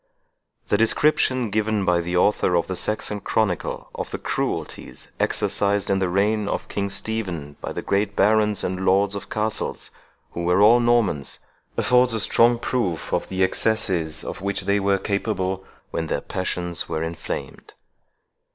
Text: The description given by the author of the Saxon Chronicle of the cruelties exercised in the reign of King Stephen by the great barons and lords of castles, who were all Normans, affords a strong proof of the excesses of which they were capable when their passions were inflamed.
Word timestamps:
The 0.69 0.77
description 0.79 1.51
given 1.51 1.85
by 1.85 2.01
the 2.01 2.17
author 2.17 2.55
of 2.55 2.65
the 2.65 2.75
Saxon 2.75 3.19
Chronicle 3.19 3.91
of 3.93 4.09
the 4.09 4.17
cruelties 4.17 5.09
exercised 5.19 5.91
in 5.91 5.99
the 5.99 6.09
reign 6.09 6.47
of 6.47 6.67
King 6.67 6.89
Stephen 6.89 7.55
by 7.61 7.71
the 7.71 7.83
great 7.83 8.15
barons 8.15 8.63
and 8.63 8.83
lords 8.83 9.13
of 9.13 9.29
castles, 9.29 9.91
who 10.31 10.43
were 10.43 10.59
all 10.59 10.79
Normans, 10.79 11.39
affords 11.77 12.15
a 12.15 12.19
strong 12.19 12.57
proof 12.57 13.13
of 13.13 13.29
the 13.29 13.43
excesses 13.43 14.23
of 14.23 14.41
which 14.41 14.61
they 14.61 14.79
were 14.79 14.97
capable 14.97 15.63
when 15.91 16.07
their 16.07 16.21
passions 16.21 16.89
were 16.89 17.03
inflamed. 17.03 17.75